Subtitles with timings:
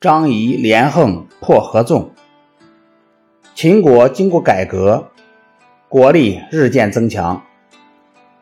[0.00, 2.12] 张仪连横破合纵。
[3.54, 5.08] 秦国经过改革，
[5.90, 7.42] 国力日渐增强。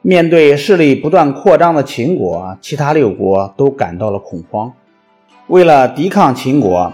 [0.00, 4.72] 面对势力不断扩张的秦国，其他六国都感到了恐慌。
[5.48, 6.92] 为了抵抗秦国，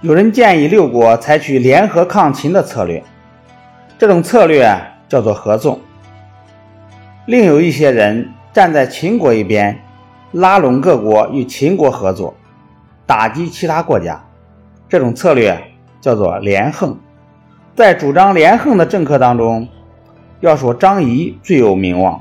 [0.00, 3.04] 有人建议六国采取联合抗秦的策略，
[3.98, 4.66] 这种策略
[5.10, 5.78] 叫做合纵。
[7.26, 9.78] 另有一些人站在秦国一边，
[10.32, 12.32] 拉拢各国与秦国合作。
[13.06, 14.20] 打击其他国家，
[14.88, 15.56] 这种策略
[16.00, 16.98] 叫做连横。
[17.76, 19.68] 在主张连横的政客当中，
[20.40, 22.20] 要说张仪最有名望。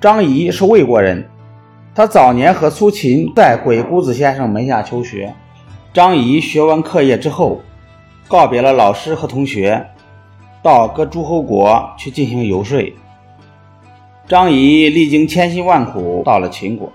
[0.00, 1.28] 张仪是魏国人，
[1.94, 5.32] 他早年和苏秦在鬼谷子先生门下求学。
[5.92, 7.60] 张仪学完课业之后，
[8.26, 9.86] 告别了老师和同学，
[10.60, 12.92] 到各诸侯国去进行游说。
[14.26, 16.92] 张仪历经千辛万苦，到了秦国。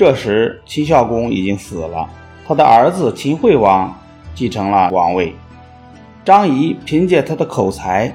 [0.00, 2.08] 这时，秦孝公已经死了，
[2.48, 3.94] 他的儿子秦惠王
[4.34, 5.34] 继承了王位。
[6.24, 8.10] 张仪凭借他的口才，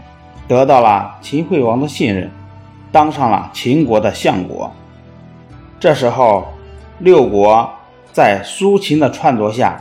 [0.48, 2.32] 得到了秦惠王的信任，
[2.92, 4.74] 当上了秦国的相国。
[5.80, 6.48] 这时候，
[6.98, 7.70] 六国
[8.12, 9.80] 在苏秦的撺掇下，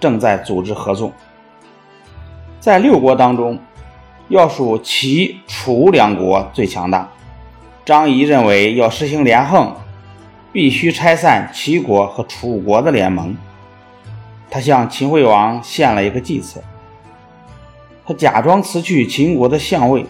[0.00, 1.12] 正在组织合纵。
[2.58, 3.56] 在六国当中，
[4.26, 7.08] 要数齐、楚两国最强大。
[7.84, 9.72] 张仪认为要实行连横。
[10.54, 13.36] 必须拆散齐国和楚国的联盟。
[14.48, 16.62] 他向秦惠王献了一个计策。
[18.06, 20.06] 他假装辞去秦国的相位，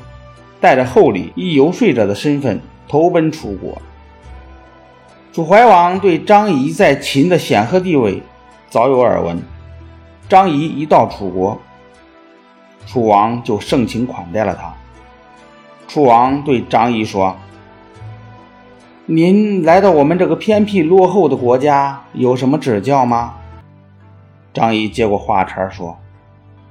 [0.60, 3.80] 带着厚礼，以游说者的身份投奔楚国。
[5.32, 8.22] 楚怀王对张仪在秦的显赫地位
[8.68, 9.42] 早有耳闻。
[10.28, 11.58] 张仪一到楚国，
[12.86, 14.74] 楚王就盛情款待了他。
[15.88, 17.34] 楚王对张仪说。
[19.06, 23.34] 您来到我们这个偏僻落后的国家，有什么指教吗？
[24.54, 25.98] 张仪接过话茬说：“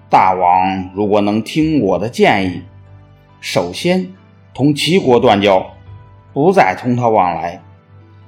[0.10, 2.64] 大王如果能听我的建议，
[3.40, 4.12] 首先
[4.52, 5.64] 同齐国断交，
[6.34, 7.62] 不再同他往来。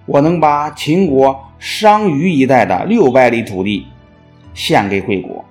[0.05, 3.87] 我能把秦国商於一带的六百里土地
[4.53, 5.43] 献给贵国，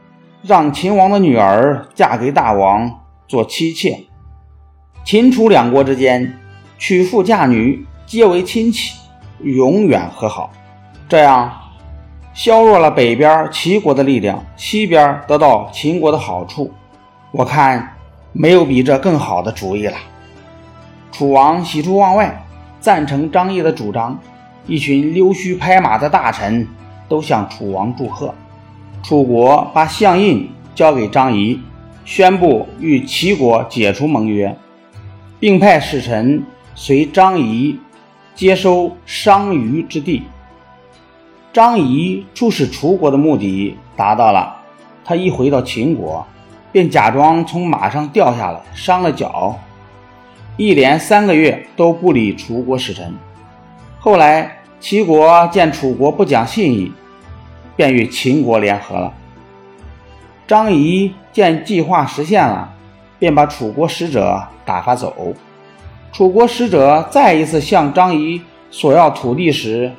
[0.42, 4.04] 让秦王的女儿嫁给大王做妻妾。
[5.04, 6.38] 秦楚两国之间，
[6.78, 8.98] 娶妇嫁女。”皆为亲戚，
[9.42, 10.50] 永远和好，
[11.08, 11.52] 这样
[12.34, 16.72] 削弱了北边齐国的力量，西边得到秦国的好处。
[17.30, 17.96] 我看
[18.32, 19.96] 没有比这更好的主意了。
[21.10, 22.44] 楚王喜出望外，
[22.78, 24.18] 赞成张仪的主张。
[24.66, 26.66] 一群溜须拍马的大臣
[27.08, 28.34] 都向楚王祝贺。
[29.02, 31.60] 楚国把相印交给张仪，
[32.04, 34.56] 宣布与齐国解除盟约，
[35.38, 36.42] 并派使臣
[36.74, 37.78] 随张仪。
[38.34, 40.24] 接收商於之地，
[41.52, 44.56] 张仪出使楚国的目的达到了。
[45.04, 46.26] 他一回到秦国，
[46.72, 49.56] 便假装从马上掉下来，伤了脚，
[50.56, 53.14] 一连三个月都不理楚国使臣。
[54.00, 56.90] 后来齐国见楚国不讲信义，
[57.76, 59.12] 便与秦国联合了。
[60.46, 62.72] 张仪见计划实现了，
[63.18, 65.34] 便把楚国使者打发走。
[66.14, 69.90] 楚国使者再一次向张仪索要土地时，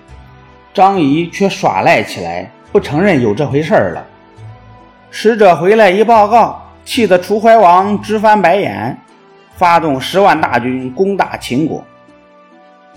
[0.74, 4.06] 张仪却耍赖起来，不承认有这回事儿了。
[5.12, 8.98] 使者回来一报告，气得楚怀王直翻白眼，
[9.58, 11.84] 发动十万大军攻打秦国。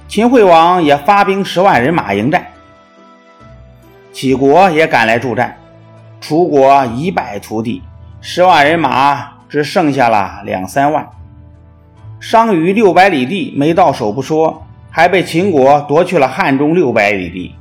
[0.07, 2.47] 秦惠王也发兵十万人马迎战，
[4.13, 5.57] 齐国也赶来助战，
[6.21, 7.83] 楚国一败涂地，
[8.21, 11.05] 十万人马只剩下了两三万。
[12.21, 17.55] 商于六百里地没到手不说，还被秦国夺去了汉中六百里地。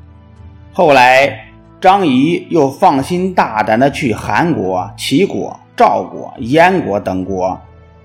[0.74, 1.48] 后来
[1.80, 7.60] 张仪又放心大胆地去韩国、齐国、赵国、燕国等国，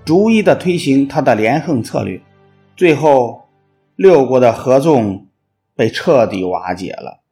[0.05, 2.21] 逐一地推行他的连横策略。
[2.77, 3.41] 最后，
[3.95, 5.25] 六国的合纵
[5.75, 7.22] 被彻底瓦解了。